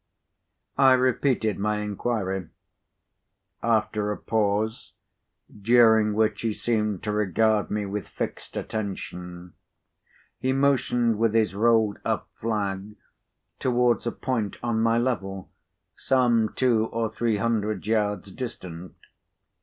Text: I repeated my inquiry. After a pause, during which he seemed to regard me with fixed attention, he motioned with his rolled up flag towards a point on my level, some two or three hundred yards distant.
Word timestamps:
I 0.79 0.93
repeated 0.93 1.59
my 1.59 1.77
inquiry. 1.81 2.47
After 3.61 4.11
a 4.11 4.17
pause, 4.17 4.93
during 5.61 6.15
which 6.15 6.41
he 6.41 6.53
seemed 6.53 7.03
to 7.03 7.11
regard 7.11 7.69
me 7.69 7.85
with 7.85 8.07
fixed 8.07 8.57
attention, 8.57 9.53
he 10.39 10.53
motioned 10.53 11.19
with 11.19 11.35
his 11.35 11.53
rolled 11.53 11.99
up 12.03 12.27
flag 12.39 12.95
towards 13.59 14.07
a 14.07 14.11
point 14.11 14.57
on 14.63 14.81
my 14.81 14.97
level, 14.97 15.51
some 15.95 16.51
two 16.55 16.87
or 16.87 17.07
three 17.07 17.37
hundred 17.37 17.85
yards 17.85 18.31
distant. 18.31 18.95